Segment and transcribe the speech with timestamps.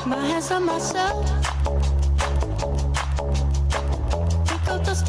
[0.00, 1.28] keep my hands on myself.
[4.46, 5.08] Think I'll dust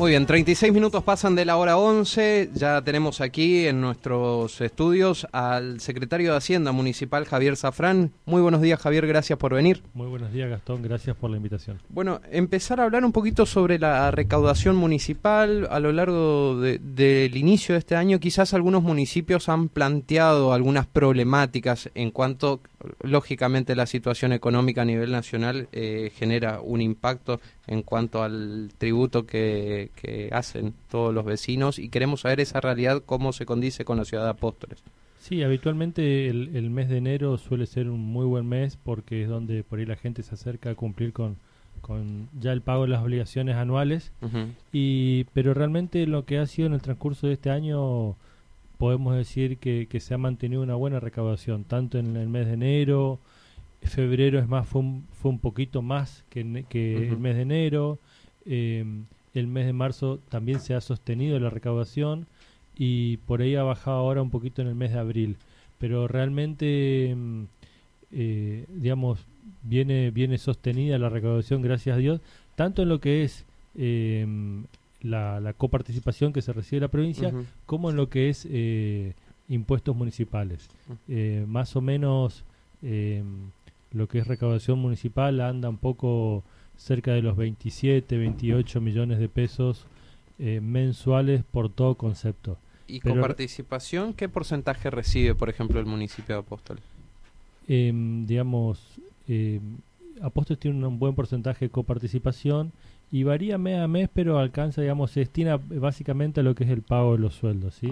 [0.00, 2.52] Muy bien, 36 minutos pasan de la hora 11.
[2.54, 8.10] Ya tenemos aquí en nuestros estudios al secretario de Hacienda Municipal, Javier Zafrán.
[8.24, 9.06] Muy buenos días, Javier.
[9.06, 9.82] Gracias por venir.
[9.92, 10.80] Muy buenos días, Gastón.
[10.80, 11.82] Gracias por la invitación.
[11.90, 15.68] Bueno, empezar a hablar un poquito sobre la recaudación municipal.
[15.70, 20.86] A lo largo de- del inicio de este año, quizás algunos municipios han planteado algunas
[20.86, 22.60] problemáticas en cuanto,
[23.02, 27.38] lógicamente, la situación económica a nivel nacional eh, genera un impacto
[27.70, 33.02] en cuanto al tributo que, que hacen todos los vecinos y queremos saber esa realidad,
[33.06, 34.82] cómo se condice con la ciudad de Apóstoles.
[35.20, 39.28] Sí, habitualmente el, el mes de enero suele ser un muy buen mes porque es
[39.28, 41.36] donde por ahí la gente se acerca a cumplir con,
[41.80, 44.10] con ya el pago de las obligaciones anuales.
[44.72, 48.16] Y, pero realmente lo que ha sido en el transcurso de este año,
[48.78, 52.54] podemos decir que, que se ha mantenido una buena recaudación, tanto en el mes de
[52.54, 53.20] enero,
[53.82, 57.98] febrero es más, fue un, fue un poquito más que, que el mes de enero,
[58.46, 58.84] eh,
[59.34, 62.26] el mes de marzo también se ha sostenido la recaudación
[62.76, 65.36] y por ahí ha bajado ahora un poquito en el mes de abril,
[65.78, 67.42] pero realmente, mm,
[68.12, 69.26] eh, digamos,
[69.62, 72.20] viene, viene sostenida la recaudación, gracias a Dios,
[72.56, 73.44] tanto en lo que es
[73.76, 74.26] eh,
[75.02, 77.32] la, la coparticipación que se recibe de la provincia,
[77.66, 79.14] como en lo que es eh,
[79.48, 80.68] impuestos municipales.
[81.08, 82.44] Eh, más o menos
[83.92, 86.42] lo que es recaudación municipal anda un poco
[86.76, 89.86] cerca de los 27, 28 millones de pesos
[90.38, 92.56] eh, mensuales por todo concepto.
[92.86, 96.82] ¿Y Pero- con participación qué porcentaje recibe, por ejemplo, el municipio de Apóstoles?
[97.68, 98.80] Em, digamos,
[99.28, 99.60] eh,
[100.22, 102.72] Apóstoles tiene un buen porcentaje de coparticipación
[103.12, 106.70] y varía mes a mes, pero alcanza, digamos, se destina básicamente a lo que es
[106.70, 107.88] el pago de los sueldos, ¿sí?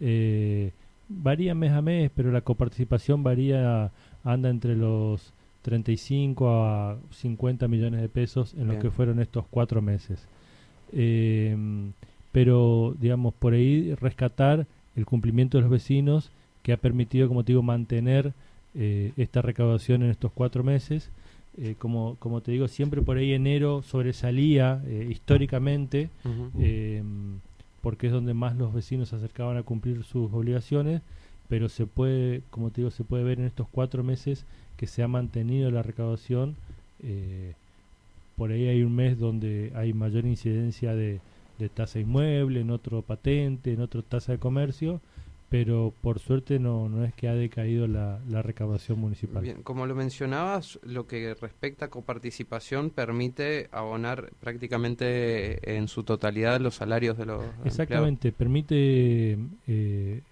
[0.00, 0.72] Eh,
[1.08, 3.90] varía mes a mes, pero la coparticipación varía,
[4.24, 9.80] anda entre los 35 a 50 millones de pesos en lo que fueron estos cuatro
[9.80, 10.26] meses.
[10.92, 11.56] Eh,
[12.32, 16.30] pero, digamos, por ahí rescatar el cumplimiento de los vecinos
[16.62, 18.32] que ha permitido, como te digo, mantener
[18.74, 21.10] eh, esta recaudación en estos cuatro meses.
[21.58, 26.08] Eh, como, como te digo, siempre por ahí enero sobresalía eh, históricamente
[26.58, 27.02] eh,
[27.82, 31.02] porque es donde más los vecinos se acercaban a cumplir sus obligaciones,
[31.48, 34.44] pero se puede, como te digo, se puede ver en estos cuatro meses
[34.76, 36.56] que se ha mantenido la recaudación.
[37.02, 37.54] eh,
[38.36, 41.20] por ahí hay un mes donde hay mayor incidencia de,
[41.58, 45.00] de tasa inmueble, en otro patente, en otro tasa de comercio,
[45.50, 49.42] pero por suerte no, no es que ha decaído la, la recaudación municipal.
[49.42, 56.58] Bien, como lo mencionabas, lo que respecta a coparticipación permite abonar prácticamente en su totalidad
[56.58, 57.66] los salarios de los empleados.
[57.66, 59.38] Exactamente, permite
[59.68, 60.22] eh,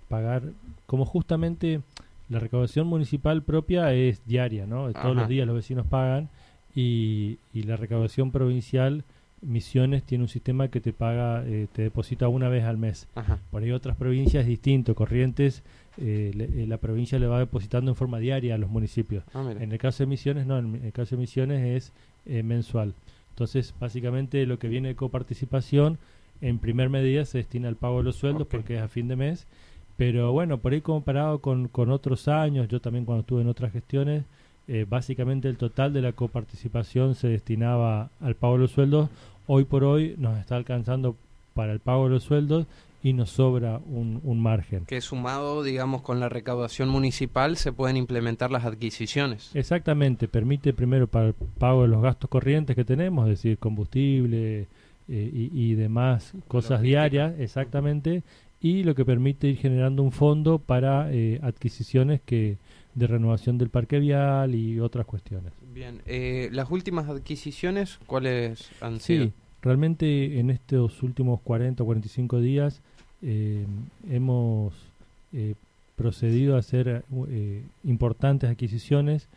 [0.00, 0.42] pagar,
[0.86, 1.80] como justamente
[2.28, 4.84] la recaudación municipal propia es diaria, ¿no?
[4.92, 5.12] Todos Ajá.
[5.14, 6.28] los días los vecinos pagan
[6.74, 9.04] y, y la recaudación provincial,
[9.42, 13.06] Misiones, tiene un sistema que te paga, eh, te deposita una vez al mes.
[13.14, 13.38] Ajá.
[13.50, 15.62] Por ahí otras provincias es distinto, Corrientes,
[15.98, 19.22] eh, le- eh, la provincia le va depositando en forma diaria a los municipios.
[19.34, 19.52] Ah.
[19.60, 21.92] En el caso de Misiones, no, en el caso de Misiones es
[22.24, 22.94] eh, mensual.
[23.30, 25.98] Entonces, básicamente lo que viene de coparticipación,
[26.40, 29.16] en primer medida se destina al pago de los sueldos porque es a fin de
[29.16, 29.46] mes.
[29.96, 33.72] Pero bueno, por ahí comparado con, con otros años, yo también cuando estuve en otras
[33.72, 34.24] gestiones,
[34.68, 39.08] eh, básicamente el total de la coparticipación se destinaba al pago de los sueldos.
[39.46, 41.16] Hoy por hoy nos está alcanzando
[41.54, 42.66] para el pago de los sueldos
[43.02, 44.84] y nos sobra un, un margen.
[44.84, 49.50] Que sumado, digamos, con la recaudación municipal se pueden implementar las adquisiciones.
[49.54, 54.62] Exactamente, permite primero para el pago de los gastos corrientes que tenemos, es decir, combustible
[54.62, 54.66] eh,
[55.08, 57.08] y, y demás cosas Logística.
[57.08, 58.24] diarias, exactamente,
[58.66, 62.56] y lo que permite ir generando un fondo para eh, adquisiciones que
[62.96, 65.52] de renovación del parque vial y otras cuestiones.
[65.72, 69.26] Bien, eh, las últimas adquisiciones, ¿cuáles han sido?
[69.26, 69.32] Sí,
[69.62, 72.80] realmente en estos últimos 40 o 45 días
[73.22, 73.66] eh,
[74.10, 74.74] hemos
[75.32, 75.54] eh,
[75.94, 77.04] procedido a hacer
[77.84, 79.28] importantes adquisiciones.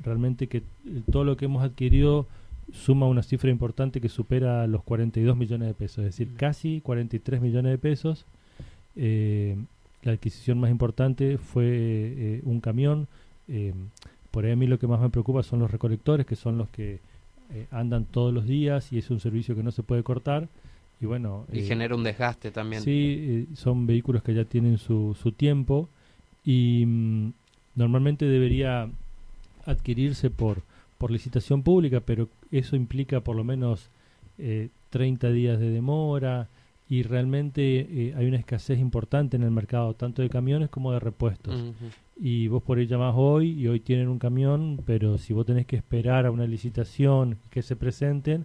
[0.00, 0.62] realmente que
[1.10, 2.26] todo lo que hemos adquirido
[2.72, 7.40] suma una cifra importante que supera los 42 millones de pesos, es decir, casi 43
[7.40, 8.24] millones de pesos.
[8.96, 9.56] Eh,
[10.02, 13.08] la adquisición más importante fue eh, un camión.
[13.48, 13.72] eh,
[14.30, 16.68] por ahí a mí lo que más me preocupa son los recolectores, que son los
[16.70, 17.00] que
[17.70, 20.48] andan todos los días y es un servicio que no se puede cortar.
[21.02, 22.80] Y bueno, Y genera un desgaste también.
[22.80, 25.90] Sí, son vehículos que ya tienen su, su tiempo
[26.46, 27.32] y mm,
[27.74, 28.88] normalmente debería
[29.66, 30.62] adquirirse por,
[30.96, 33.90] por licitación pública, pero eso implica por lo menos
[34.38, 36.48] eh, 30 días de demora
[36.88, 41.00] y realmente eh, hay una escasez importante en el mercado, tanto de camiones como de
[41.00, 41.72] repuestos.
[42.20, 45.66] Y vos por ahí llamás hoy y hoy tienen un camión, pero si vos tenés
[45.66, 48.44] que esperar a una licitación que se presenten,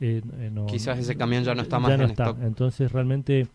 [0.00, 2.24] eh, eh, no, Quizás ese camión ya no está más ya no en está.
[2.30, 2.42] stock.
[2.42, 3.46] Entonces realmente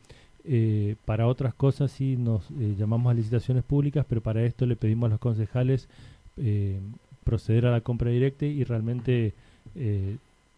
[0.45, 5.07] eh, para otras cosas sí nos llamamos a licitaciones públicas, pero para esto le pedimos
[5.07, 5.87] a los concejales
[7.25, 9.33] proceder a la compra directa y realmente
[9.75, 10.17] eh,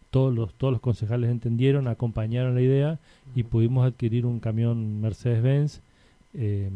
[0.09, 2.99] todos los todos los concejales entendieron, acompañaron la idea
[3.33, 5.81] y pudimos adquirir un camión Mercedes-Benz
[6.33, 6.69] eh,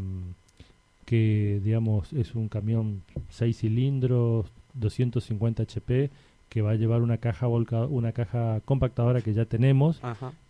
[1.05, 6.09] que digamos es un camión 6 cilindros 250 HP
[6.49, 10.01] que va a llevar una caja volca una caja compactadora que ya tenemos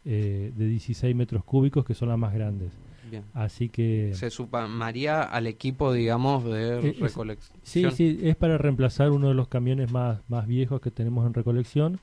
[0.05, 2.71] eh, de 16 metros cúbicos que son las más grandes
[3.09, 3.23] bien.
[3.33, 7.57] así que Se sumaría al equipo, digamos, de Eh, es- recolección.
[7.63, 11.33] Sí, sí, es para reemplazar uno de los camiones más, más viejos que tenemos en
[11.33, 11.99] recolección,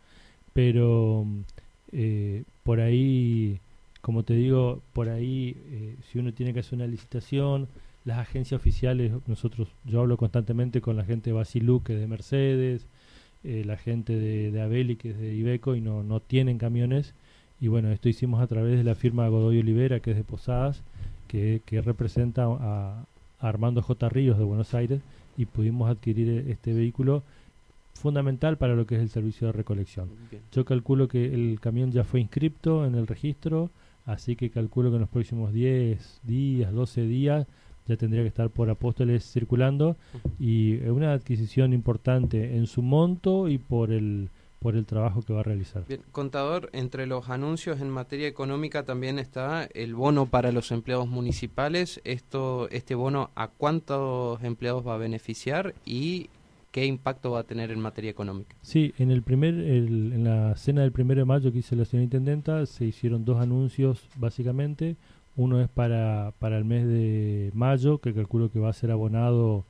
[0.53, 1.27] pero
[1.93, 3.61] eh, por ahí,
[4.01, 7.69] como te digo, por ahí, eh, si uno tiene que hacer una licitación,
[8.05, 12.07] las agencias oficiales, nosotros, yo hablo constantemente con la gente de Basilú, que es de
[12.09, 12.87] Mercedes,
[13.45, 17.15] eh, la gente de, de Abeli, que es de Ibeco, y no, no tienen camiones.
[17.63, 20.83] Y bueno, esto hicimos a través de la firma Godoy Olivera, que es de Posadas,
[21.29, 23.07] que, que representa a,
[23.39, 24.09] a Armando J.
[24.09, 25.01] Ríos de Buenos Aires,
[25.37, 27.23] y pudimos adquirir e- este vehículo
[27.95, 30.09] fundamental para lo que es el servicio de recolección.
[30.29, 30.43] Bien.
[30.51, 33.71] Yo calculo que el camión ya fue inscripto en el registro,
[34.07, 37.47] así que calculo que en los próximos 10 días, 12 días,
[37.87, 39.97] ya tendría que estar por Apóstoles circulando
[40.41, 44.31] y es una adquisición importante en su monto y por el
[44.63, 45.85] por el trabajo que va a realizar.
[45.89, 51.09] Bien, contador, entre los anuncios en materia económica también está el bono para los empleados
[51.09, 52.01] municipales.
[52.05, 56.29] Esto, este bono, ¿a cuántos empleados va a beneficiar y
[56.71, 58.55] qué impacto va a tener en materia económica?
[58.63, 61.85] Sí, en el primer el- en la cena del primero de mayo que hizo la
[61.85, 64.97] señora intendenta se hicieron dos anuncios básicamente.
[65.35, 69.65] Uno es para, para el mes de mayo, que calculo que va a ser abonado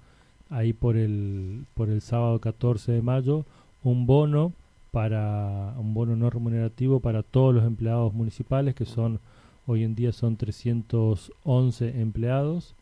[0.50, 3.44] ahí por el, por el sábado 14 de mayo,
[3.84, 4.52] un bono
[4.92, 9.18] para un bono no remunerativo para todos los empleados municipales, que son
[9.66, 12.74] hoy en día son 311 empleados,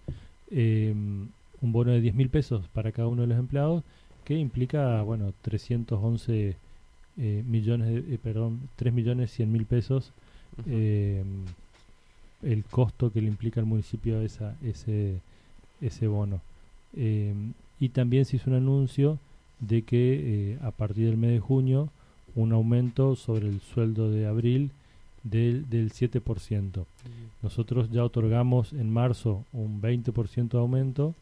[0.51, 0.95] eh,
[1.63, 3.85] un bono de 10 mil pesos para cada uno de los empleados,
[4.25, 6.57] que implica, bueno, 311
[7.17, 10.13] eh, millones, de, eh, perdón, 3 millones 100 mil pesos
[10.67, 11.25] eh,
[12.43, 15.21] el costo que le implica al municipio esa, ese,
[15.81, 16.41] ese bono.
[16.97, 17.35] Eh,
[17.79, 19.19] y también se hizo un anuncio
[19.61, 21.91] de que eh, a partir del mes de junio
[22.35, 24.71] un aumento sobre el sueldo de abril
[25.23, 26.85] del, del 7%.
[27.43, 31.15] Nosotros ya otorgamos en marzo un 20% de aumento.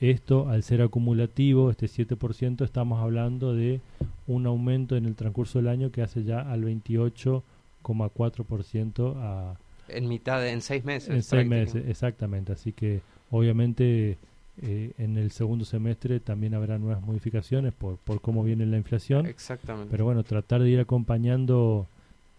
[0.00, 3.80] Esto, al ser acumulativo, este 7%, estamos hablando de
[4.26, 9.56] un aumento en el transcurso del año que hace ya al 28,4% a,
[9.88, 11.08] En mitad, de, en seis meses.
[11.08, 12.52] en seis meses, exactamente.
[12.52, 13.00] Así que,
[13.30, 14.18] obviamente,
[14.62, 19.26] eh, en el segundo semestre también habrá nuevas modificaciones por, por cómo viene la inflación.
[19.26, 19.90] Exactamente.
[19.90, 21.86] Pero bueno, tratar de ir acompañando,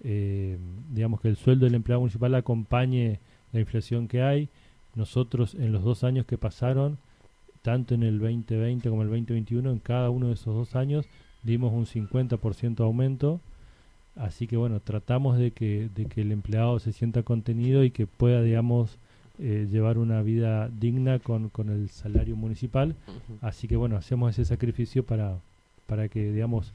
[0.03, 0.57] eh,
[0.89, 3.19] digamos que el sueldo del empleado municipal acompañe
[3.51, 4.49] la inflación que hay.
[4.95, 6.97] Nosotros en los dos años que pasaron,
[7.61, 11.05] tanto en el 2020 como el 2021, en cada uno de esos dos años
[11.43, 13.41] dimos un 50% de aumento.
[14.15, 18.07] Así que bueno, tratamos de que, de que el empleado se sienta contenido y que
[18.07, 18.97] pueda, digamos,
[19.39, 22.95] eh, llevar una vida digna con, con el salario municipal.
[23.41, 25.37] Así que bueno, hacemos ese sacrificio para,
[25.85, 26.73] para que, digamos,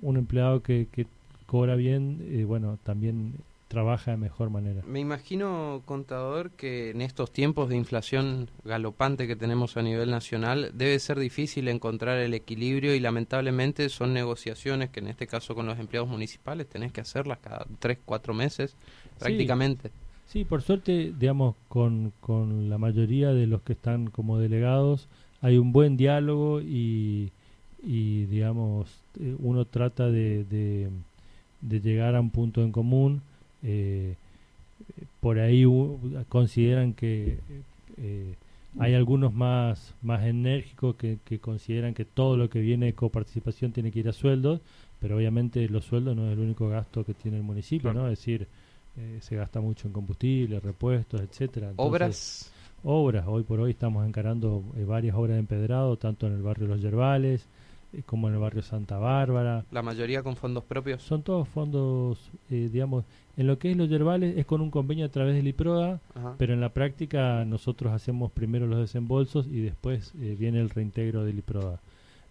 [0.00, 1.06] un empleado que, que
[1.46, 3.34] cobra bien, eh, bueno, también
[3.70, 4.82] trabaja de mejor manera.
[4.84, 10.72] Me imagino, contador, que en estos tiempos de inflación galopante que tenemos a nivel nacional
[10.74, 15.66] debe ser difícil encontrar el equilibrio y lamentablemente son negociaciones que en este caso con
[15.66, 18.74] los empleados municipales tenés que hacerlas cada tres, cuatro meses
[19.20, 19.90] prácticamente.
[19.90, 19.94] Sí,
[20.48, 25.08] por suerte, digamos, con, con la mayoría de los que están como delegados
[25.42, 27.30] hay un buen diálogo y,
[27.82, 30.88] y digamos, eh, uno trata de, de,
[31.62, 33.22] de llegar a un punto en común.
[33.62, 34.14] eh,
[35.20, 35.64] por ahí
[36.28, 37.38] consideran que
[37.98, 38.34] eh,
[38.78, 43.72] hay algunos más, más enérgicos que, que consideran que todo lo que viene de coparticipación
[43.72, 44.60] tiene que ir a sueldos,
[45.00, 48.06] pero obviamente los sueldos no es el único gasto que tiene el municipio, Claro.
[48.06, 48.08] ¿no?
[48.12, 48.46] Es decir,
[48.96, 51.70] eh, se gasta mucho en combustible, repuestos, etcétera.
[51.70, 52.52] Entonces, Obras,
[52.84, 53.24] obras.
[53.28, 56.80] Hoy por hoy estamos encarando eh, varias obras de empedrado, tanto en el barrio Los
[56.80, 57.46] Yerbales
[57.92, 59.64] eh, como en el barrio Santa Bárbara.
[59.70, 61.02] la mayoría con fondos propios.
[61.02, 63.04] Son todos fondos, digamos,
[63.36, 66.34] en lo que es Los Yerbales es con un convenio a través del IPROA, Ajá.
[66.36, 71.24] pero en la práctica nosotros hacemos primero los desembolsos y después eh, viene el reintegro
[71.24, 71.80] del IPROA.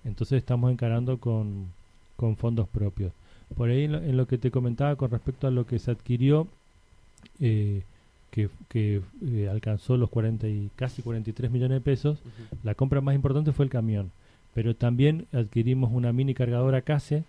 [0.04, 1.68] Entonces estamos encarando con,
[2.16, 3.12] con fondos propios.
[3.56, 5.92] Por ahí en lo, en lo que te comentaba con respecto a lo que se
[5.92, 6.48] adquirió,
[7.40, 7.84] eh,
[8.32, 12.20] que, que, eh, alcanzó los 40 y casi 43 millones de pesos,
[12.64, 14.12] la compra más importante fue el camión.
[14.54, 17.24] Pero también adquirimos una mini cargadora CASE,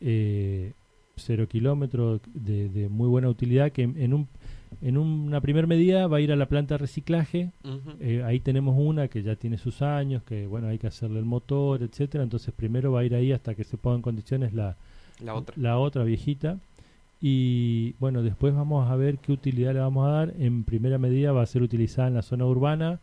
[0.00, 0.72] eh,
[1.16, 4.28] cero kilómetros, de, de muy buena utilidad, que en, en un
[4.82, 7.50] en una primera medida va a ir a la planta de reciclaje.
[8.00, 11.24] Eh, ahí tenemos una que ya tiene sus años, que bueno, hay que hacerle el
[11.24, 12.24] motor, etcétera.
[12.24, 14.76] Entonces primero va a ir ahí hasta que se ponga en condiciones la,
[15.20, 15.54] La otra.
[15.58, 16.58] la otra viejita.
[17.20, 20.34] Y bueno, después vamos a ver qué utilidad le vamos a dar.
[20.38, 23.00] En primera medida va a ser utilizada en la zona urbana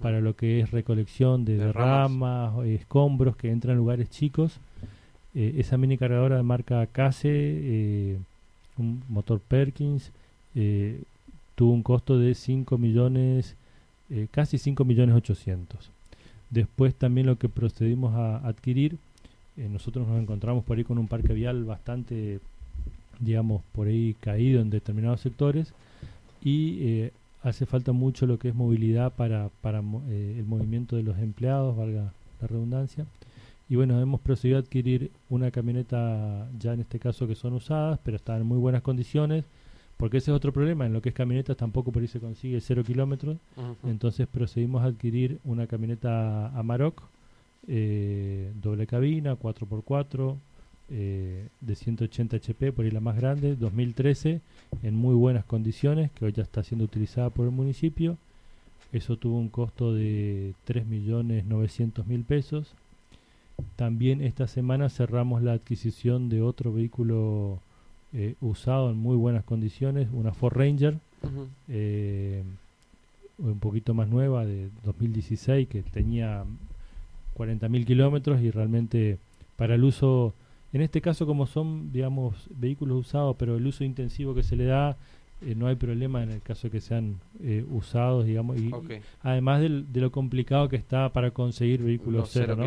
[0.00, 4.58] para lo que es recolección de, De derramas, o escombros que entran en lugares chicos.
[5.34, 8.18] Eh, esa mini cargadora de marca Case, eh,
[8.78, 10.10] un motor Perkins,
[10.54, 11.00] eh,
[11.54, 13.54] tuvo un costo de 5 millones,
[14.10, 15.90] eh, casi 5 millones 800.
[16.50, 18.98] Después también lo que procedimos a adquirir,
[19.56, 22.40] eh, nosotros nos encontramos por ahí con un parque vial bastante,
[23.20, 25.74] digamos, por ahí caído en determinados sectores
[26.42, 31.02] y eh, hace falta mucho lo que es movilidad para, para eh, el movimiento de
[31.02, 33.06] los empleados, valga la redundancia.
[33.68, 37.98] Y bueno, hemos procedido a adquirir una camioneta, ya en este caso que son usadas,
[38.02, 39.44] pero están en muy buenas condiciones,
[39.96, 42.60] porque ese es otro problema, en lo que es camionetas tampoco por ahí se consigue
[42.60, 43.38] cero kilómetros,
[43.84, 47.02] entonces procedimos a adquirir una camioneta Amarok,
[47.68, 50.36] eh, doble cabina, 4x4,
[50.90, 54.40] eh, de 180 HP, por ahí la más grande, 2013,
[54.82, 58.18] en muy buenas condiciones, que hoy ya está siendo utilizada por el municipio.
[58.92, 62.74] Eso tuvo un costo de 3.900.000 pesos.
[63.76, 67.60] También esta semana cerramos la adquisición de otro vehículo
[68.12, 70.98] eh, usado en muy buenas condiciones, una Ford Ranger,
[71.68, 72.42] eh,
[73.38, 76.44] un poquito más nueva de 2016 que tenía
[77.36, 79.18] 40.000 kilómetros y realmente
[79.56, 80.34] para el uso,
[80.72, 84.64] en este caso como son digamos vehículos usados, pero el uso intensivo que se le
[84.66, 84.96] da,
[85.44, 88.70] eh, no hay problema en el caso de que sean eh, usados, digamos, y
[89.22, 92.62] además del- de lo complicado que está para conseguir vehículos Los cero, cero ¿no?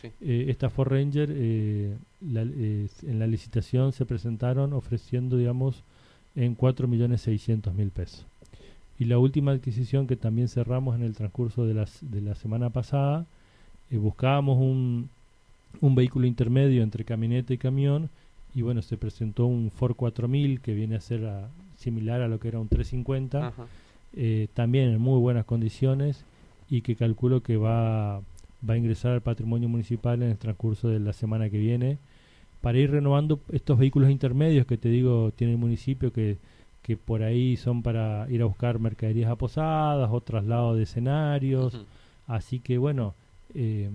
[0.00, 0.08] sí.
[0.22, 5.82] Eh, esta Ford Ranger eh, la- eh, en la licitación se presentaron ofreciendo digamos
[6.36, 8.24] en 4.600.000 pesos
[8.98, 12.70] y la última adquisición que también cerramos en el transcurso de, las, de la semana
[12.70, 13.26] pasada
[13.94, 15.08] eh, buscábamos un,
[15.80, 18.10] un vehículo intermedio entre camioneta y camión
[18.54, 22.38] y bueno se presentó un Ford 4000 que viene a ser a- similar a lo
[22.38, 23.66] que era un 350 Ajá.
[24.14, 26.24] eh, también en muy buenas condiciones
[26.70, 28.18] y que calculo que va,
[28.68, 31.98] va a ingresar al patrimonio municipal en el transcurso de la semana que viene.
[32.62, 36.38] Para ir renovando estos vehículos intermedios que te digo tiene el municipio que,
[36.82, 41.74] que por ahí son para ir a buscar mercaderías a posadas o traslado de escenarios.
[42.26, 43.14] Así que bueno
[43.54, 43.90] eh,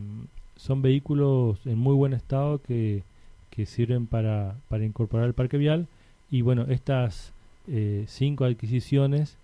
[0.56, 3.04] son vehículos en muy buen estado que,
[3.50, 5.88] que sirven para, para incorporar el parque vial
[6.32, 7.34] y bueno estas
[7.68, 9.38] eh, cinco adquisiciones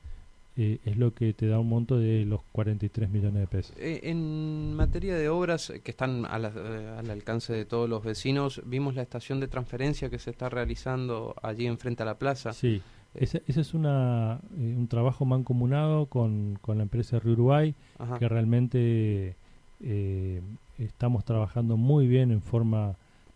[0.57, 3.75] eh, es lo que te da un monto de los 43 millones de pesos.
[3.77, 8.03] Eh, En materia de obras que están a la- eh, al alcance de todos los
[8.05, 12.53] vecinos, vimos la estación de transferencia que se está realizando allí enfrente a la plaza.
[12.53, 12.81] Sí,
[13.15, 18.17] ese, ese es una, eh, un trabajo mancomunado con, con la empresa Río Uruguay, Ajá.
[18.17, 19.35] que realmente
[19.83, 20.41] eh,
[20.77, 22.95] estamos trabajando muy bien en forma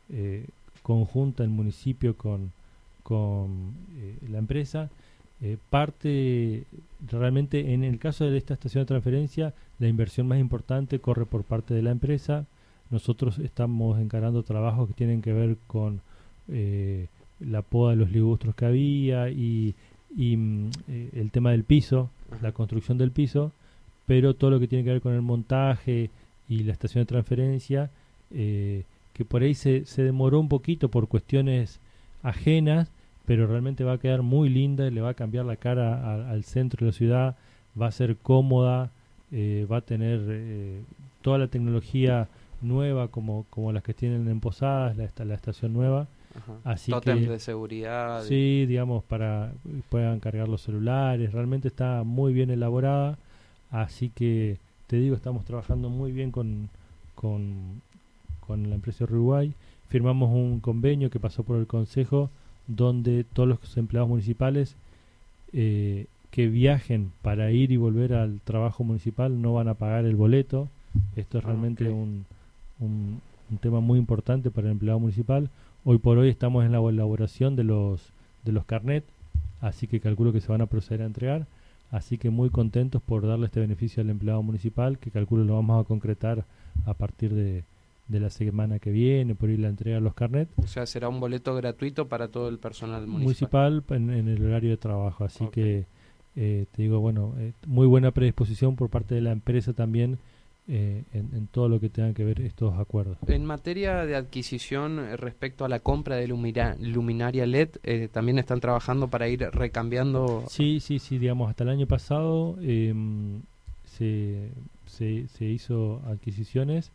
[0.09, 0.45] eh,
[0.83, 2.51] conjunta el municipio con,
[3.03, 4.89] con eh, la empresa.
[5.69, 6.65] Parte,
[7.09, 11.43] realmente en el caso de esta estación de transferencia, la inversión más importante corre por
[11.45, 12.45] parte de la empresa.
[12.89, 16.01] Nosotros estamos encarando trabajos que tienen que ver con
[16.51, 17.07] eh,
[17.39, 19.75] la poda de los ligustros que había y,
[20.17, 20.71] y, mm,
[21.13, 22.09] el tema del piso,
[22.41, 23.53] la construcción del piso,
[24.05, 26.09] pero todo lo que tiene que ver con el montaje
[26.49, 27.89] y la estación de transferencia,
[28.31, 31.79] eh, que por ahí se, se demoró un poquito por cuestiones
[32.23, 32.91] ajenas,
[33.25, 36.31] pero realmente va a quedar muy linda y le va a cambiar la cara a-
[36.31, 37.35] al centro de la ciudad,
[37.79, 38.91] va a ser cómoda,
[39.31, 40.81] eh, va a tener eh,
[41.21, 42.27] toda la tecnología
[42.61, 46.07] nueva como, como las que tienen en Posadas, la, esta- la estación nueva.
[46.35, 46.53] Ajá.
[46.63, 48.23] Así que- de seguridad.
[48.23, 51.31] Sí, digamos, para que puedan cargar los celulares.
[51.31, 53.17] Realmente está muy bien elaborada.
[53.71, 54.57] Así que,
[54.89, 56.67] te digo, estamos trabajando muy bien con,
[57.13, 57.81] con,
[58.47, 59.53] con la empresa Uruguay.
[59.87, 62.31] Firmamos un convenio que pasó por el Consejo
[62.65, 64.75] donde todos los empleados municipales
[65.53, 70.15] eh, que viajen para ir y volver al trabajo municipal no van a pagar el
[70.15, 70.67] boleto.
[71.15, 72.25] Esto es Ah, realmente un,
[72.79, 75.51] un, un tema muy importante para el empleado municipal.
[75.85, 78.01] Hoy por hoy estamos en la elaboración de los
[78.43, 79.03] de los carnet,
[79.61, 81.45] así que calculo que se van a proceder a entregar.
[81.91, 85.83] Así que muy contentos por darle este beneficio al empleado municipal, que calculo lo vamos
[85.83, 86.45] a concretar
[86.85, 87.63] a partir de,
[88.07, 90.51] de la semana que viene, por ir a entregar los carnets.
[90.57, 93.73] O sea, será un boleto gratuito para todo el personal municipal.
[93.73, 95.85] Municipal en, en el horario de trabajo, así que
[96.35, 100.19] eh, te digo, bueno, eh, muy buena predisposición por parte de la empresa también
[100.69, 103.17] eh, en, en todo lo que tenga que ver estos acuerdos.
[103.27, 108.59] En materia de adquisición eh, respecto a la compra de luminaria LED, eh, también están
[108.59, 110.43] trabajando para ir recambiando.
[110.47, 113.41] Sí, sí, sí, digamos, hasta el año pasado em,
[113.83, 114.51] se,
[114.85, 116.91] se, se hizo adquisiciones,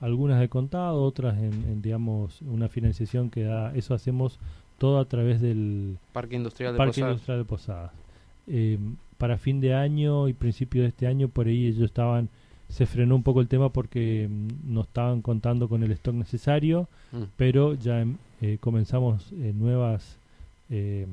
[0.00, 4.38] algunas de contado, otras en, en, digamos, una financiación que da, eso hacemos
[4.78, 7.10] todo a través del Parque Industrial de Parque Posadas.
[7.12, 7.92] Industrial de Posadas.
[8.46, 12.28] Em, para fin de año y principio de este año, por ahí ellos estaban,
[12.68, 16.88] se frenó un poco el tema porque em, no estaban contando con el stock necesario,
[17.12, 17.22] Mm.
[17.36, 20.16] pero ya em, eh, comenzamos eh, nuevas
[20.70, 21.06] em,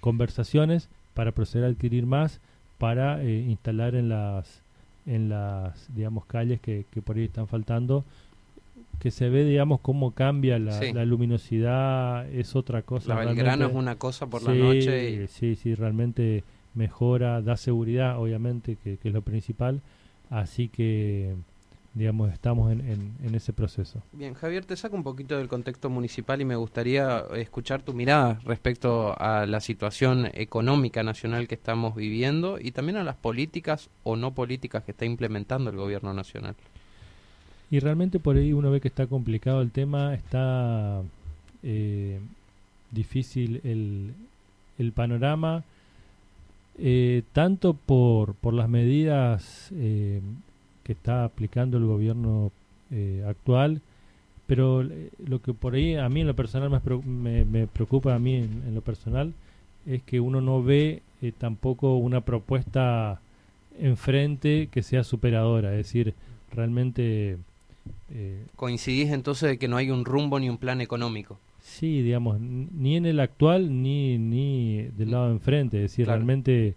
[0.00, 2.40] conversaciones para proceder a adquirir más
[2.78, 4.62] para eh, instalar en las
[5.06, 8.04] en las digamos calles que, que por ahí están faltando
[9.00, 10.92] que se ve digamos cómo cambia la, Sí.
[10.92, 13.78] la luminosidad es otra cosa La Belgrano es realmente.
[13.78, 19.08] una cosa por la noche y sí sí realmente mejora da seguridad obviamente que, que
[19.08, 19.80] es lo principal
[20.30, 21.34] así que
[21.94, 25.90] digamos estamos en, en, en ese proceso Bien, Javier, te saco un poquito del contexto
[25.90, 31.94] municipal y me gustaría escuchar tu mirada respecto a la situación económica nacional que estamos
[31.94, 36.54] viviendo y también a las políticas o no políticas que está implementando el gobierno nacional.
[37.70, 41.02] Y realmente por ahí uno ve que está complicado el tema, está
[41.62, 42.20] eh,
[42.90, 44.14] difícil el,
[44.78, 45.64] el panorama,
[46.78, 50.20] eh, tanto por, por las medidas eh,
[50.84, 52.50] que está aplicando el gobierno
[52.90, 53.80] eh, actual,
[54.46, 58.18] pero eh, lo que por ahí a mí en lo personal más me preocupa a
[58.18, 59.32] mí en, en lo personal
[59.86, 63.20] es que uno no ve eh, tampoco una propuesta
[63.80, 66.14] enfrente que sea superadora, es decir,
[66.52, 67.38] realmente
[68.10, 71.38] eh, ¿Coincidís entonces de que no hay un rumbo ni un plan económico?
[71.78, 76.18] Sí, digamos, ni en el actual ni, ni del lado de enfrente, es decir, Claro.
[76.18, 76.74] realmente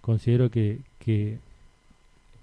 [0.00, 1.38] considero que, que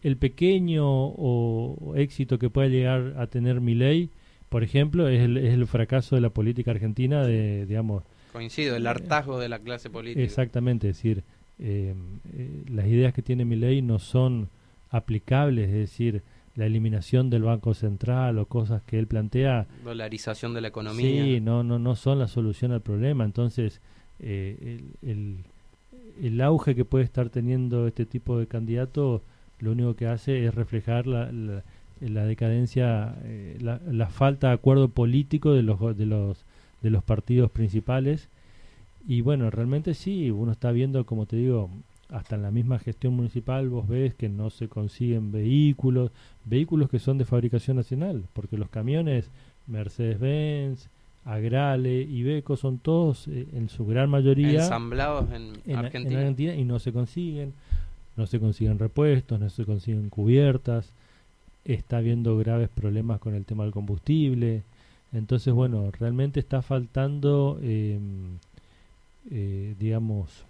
[0.04, 4.10] el pequeño o, o éxito que pueda llegar a tener mi ley,
[4.50, 8.88] por ejemplo, es el, es el fracaso de la política argentina de, digamos, Coincido, el
[8.88, 10.22] hartazgo de la clase política.
[10.24, 11.24] Exactamente, es decir,
[11.60, 11.94] eh,
[12.36, 14.50] eh, las ideas que tiene mi ley no son
[14.90, 16.22] aplicables, es decir,
[16.56, 21.24] la eliminación del Banco Central o cosas que él plantea, Dolarización de la economía.
[21.24, 23.26] sí, no, no, no son la solución al problema.
[23.26, 23.82] Entonces,
[24.20, 25.38] eh, el, el,
[26.22, 29.22] el auge que puede estar teniendo este tipo de candidato,
[29.60, 31.64] lo único que hace es reflejar la, la,
[32.00, 36.46] la decadencia, eh, la, la falta de acuerdo político de los, de los,
[36.82, 38.30] de los partidos principales.
[39.08, 41.70] Y bueno, realmente sí, uno está viendo, como te digo,
[42.14, 46.12] hasta en la misma gestión municipal vos ves que no se consiguen vehículos,
[46.46, 49.32] vehículos que son de fabricación nacional, porque los camiones
[49.66, 50.90] Mercedes-Benz,
[51.26, 56.14] Agrale, Iveco son todos eh, en su gran mayoría Ensamblados en, en, Argentina.
[56.14, 57.54] en Argentina y no se consiguen,
[58.16, 60.92] no se consiguen repuestos, no se consiguen cubiertas,
[61.66, 64.64] está habiendo graves problemas con el tema del combustible,
[65.14, 67.98] entonces bueno, realmente está faltando, eh,
[69.32, 70.46] eh, digamos,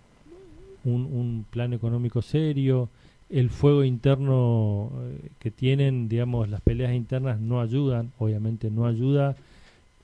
[0.86, 2.90] un, un plan económico serio,
[3.30, 9.36] el fuego interno eh, que tienen, digamos, las peleas internas no ayudan, obviamente no ayuda.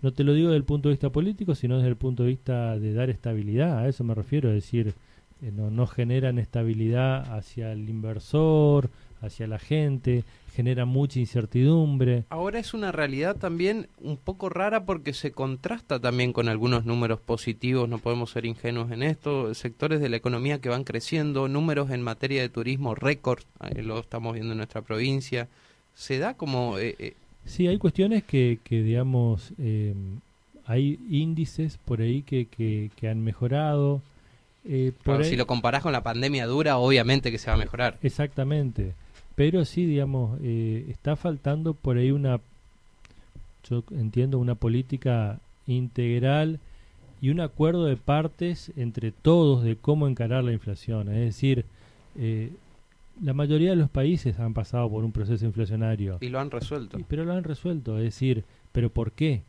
[0.01, 2.29] No te lo digo desde el punto de vista político, sino desde el punto de
[2.29, 4.93] vista de dar estabilidad, a eso me refiero, es decir,
[5.41, 8.89] eh, no, no generan estabilidad hacia el inversor,
[9.21, 10.23] hacia la gente,
[10.55, 12.23] genera mucha incertidumbre.
[12.29, 17.19] Ahora es una realidad también un poco rara porque se contrasta también con algunos números
[17.19, 21.91] positivos, no podemos ser ingenuos en esto, sectores de la economía que van creciendo, números
[21.91, 25.47] en materia de turismo récord, ahí lo estamos viendo en nuestra provincia,
[25.95, 26.77] se da como...
[26.77, 27.13] eh, eh,
[27.45, 29.93] Sí, hay cuestiones que, que digamos, eh,
[30.65, 34.01] hay índices por ahí que, que, que han mejorado.
[34.65, 37.55] eh, por claro, ahí- si lo comparás con la pandemia dura, obviamente que se va
[37.55, 37.97] a mejorar.
[38.03, 38.93] Exactamente.
[39.39, 42.41] Pero sí, digamos, eh, está faltando por ahí una,
[43.69, 46.59] yo entiendo, una política integral
[47.21, 51.07] y un acuerdo de partes entre todos de cómo encarar la inflación.
[51.07, 51.63] Es decir,
[52.17, 52.51] eh,
[53.23, 56.17] la mayoría de los países han pasado por un proceso inflacionario.
[56.19, 56.99] Y lo han resuelto.
[56.99, 59.43] Y- pero lo han resuelto, es decir, ¿pero por qué?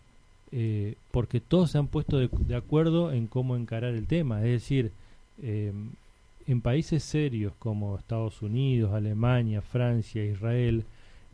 [0.52, 4.52] Eh, porque todos se han puesto de, de acuerdo en cómo encarar el tema, es
[4.52, 4.92] decir,
[5.42, 5.72] eh,
[6.46, 10.84] en países serios como Estados Unidos, Alemania, Francia, Israel,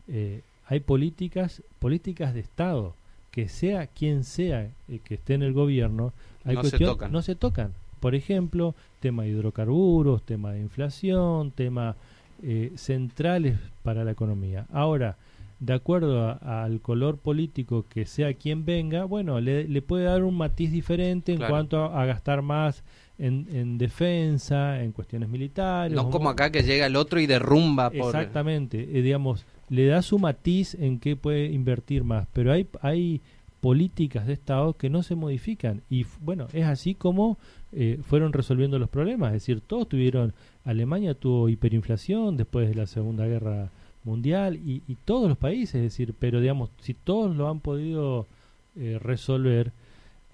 [0.07, 2.93] eh, hay políticas, políticas de Estado,
[3.31, 7.11] que sea quien sea eh, que esté en el gobierno, hay No se tocan.
[7.11, 7.73] no se tocan.
[7.99, 11.95] Por ejemplo, tema de hidrocarburos, tema de inflación, tema
[12.43, 14.67] eh, centrales para la economía.
[14.71, 15.17] Ahora,
[15.59, 20.23] de acuerdo a- al color político que sea quien venga, bueno, le, le puede dar
[20.23, 22.83] un matiz diferente en cuanto a, a gastar más
[23.19, 25.95] en, en defensa, en cuestiones militares.
[25.95, 28.15] No como acá que llega el otro y derrumba por...
[28.15, 33.21] Exactamente, eh, digamos, le da su matiz en qué puede invertir más, pero hay, hay
[33.59, 37.37] políticas de Estado que no se modifican y bueno, es así como
[37.71, 42.87] eh, fueron resolviendo los problemas, es decir, todos tuvieron, Alemania tuvo hiperinflación después de la
[42.87, 43.71] Segunda Guerra
[44.03, 48.27] Mundial y, y todos los países, es decir, pero digamos, si todos lo han podido
[48.75, 49.73] eh, resolver,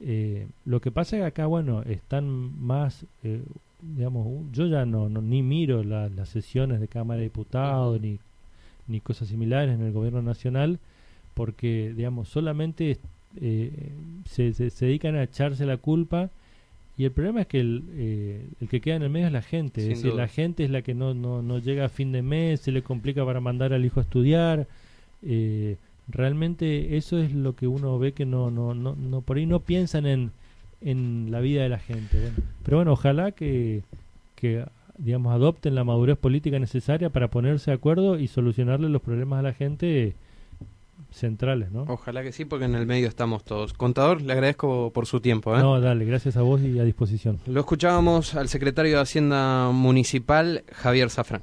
[0.05, 2.27] eh, lo que pasa es que acá, bueno, están
[2.61, 3.41] más, eh,
[3.81, 8.19] digamos, yo ya no, no ni miro la- las sesiones de Cámara de Diputados ni,
[8.87, 10.79] ni cosas similares en el gobierno nacional,
[11.33, 12.97] porque, digamos, solamente
[13.41, 13.71] eh,
[14.29, 16.29] se, se, se dedican a echarse la culpa
[16.97, 19.41] y el problema es que el, eh, el que queda en el medio es la
[19.41, 20.21] gente, Sin es decir, duda.
[20.23, 22.83] la gente es la que no, no, no llega a fin de mes, se le
[22.83, 24.67] complica para mandar al hijo a estudiar.
[25.23, 29.45] eh, realmente eso es lo que uno ve que no, no, no, no por ahí
[29.45, 30.31] no piensan en,
[30.81, 32.19] en la vida de la gente.
[32.19, 32.35] bueno.
[32.63, 33.83] Pero bueno, ojalá que,
[34.35, 34.65] que
[34.97, 39.43] digamos adopten la madurez política necesaria para ponerse de acuerdo y solucionarle los problemas a
[39.43, 40.15] la gente
[41.11, 41.83] centrales, ¿no?
[41.87, 43.73] Ojalá que sí, porque en el medio estamos todos.
[43.73, 45.55] Contador, le agradezco por su tiempo.
[45.55, 45.59] ¿eh?
[45.59, 47.39] No, dale, gracias a vos y a disposición.
[47.45, 51.41] Lo escuchábamos al secretario de Hacienda Municipal, Javier Zafrán.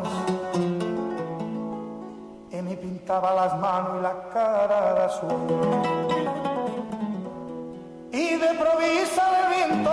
[2.52, 5.34] Y me pintaba las manos y la cara de azul.
[8.12, 9.91] Y de provisa de viento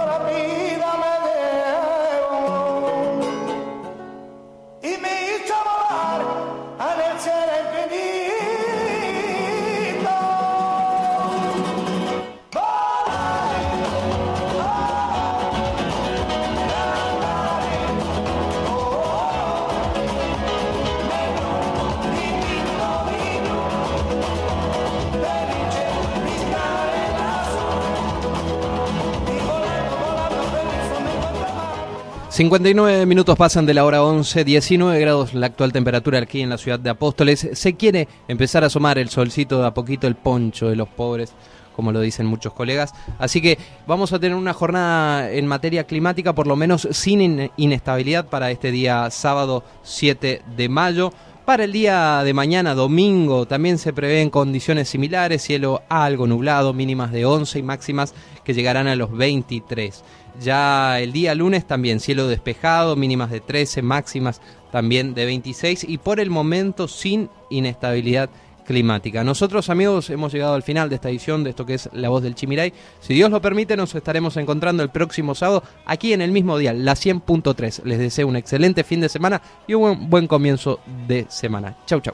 [32.39, 36.57] 59 minutos pasan de la hora 11, 19 grados la actual temperatura aquí en la
[36.57, 37.49] ciudad de Apóstoles.
[37.51, 41.33] Se quiere empezar a asomar el solcito de a poquito, el poncho de los pobres,
[41.75, 42.93] como lo dicen muchos colegas.
[43.17, 47.51] Así que vamos a tener una jornada en materia climática, por lo menos sin in-
[47.57, 51.11] inestabilidad para este día sábado 7 de mayo.
[51.43, 57.11] Para el día de mañana, domingo, también se prevén condiciones similares, cielo algo nublado, mínimas
[57.11, 58.13] de 11 y máximas
[58.45, 60.03] que llegarán a los 23.
[60.41, 65.97] Ya el día lunes también cielo despejado, mínimas de 13, máximas también de 26 y
[65.97, 68.29] por el momento sin inestabilidad
[68.69, 69.23] climática.
[69.23, 72.21] Nosotros amigos hemos llegado al final de esta edición de esto que es La Voz
[72.21, 72.71] del Chimiray.
[72.99, 76.71] Si Dios lo permite nos estaremos encontrando el próximo sábado aquí en el mismo día,
[76.71, 77.83] la 100.3.
[77.83, 81.77] Les deseo un excelente fin de semana y un buen comienzo de semana.
[81.87, 82.13] Chau chau.